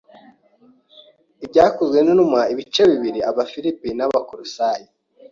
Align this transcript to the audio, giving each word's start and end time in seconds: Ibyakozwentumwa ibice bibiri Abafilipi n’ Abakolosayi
Ibyakozwentumwa 1.45 2.41
ibice 2.53 2.81
bibiri 2.91 3.19
Abafilipi 3.29 3.87
n’ 3.97 4.01
Abakolosayi 4.07 4.87